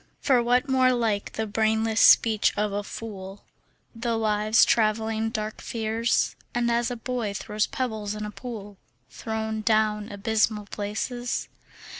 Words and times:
For 0.19 0.41
what 0.41 0.67
more 0.67 0.93
like 0.93 1.33
the 1.33 1.45
brainless 1.45 2.01
speech 2.01 2.53
of 2.57 2.71
a 2.71 2.81
fool, 2.81 3.43
The 3.95 4.17
lives 4.17 4.65
travelling 4.65 5.29
dark 5.29 5.61
fears, 5.61 6.35
And 6.55 6.71
as 6.71 6.89
a 6.89 6.95
boy 6.95 7.35
throws 7.35 7.67
pebbles 7.67 8.15
in 8.15 8.25
a 8.25 8.31
pool 8.31 8.77
Thrown 9.11 9.61
down 9.61 10.09
abysmal 10.11 10.65
places? 10.65 11.49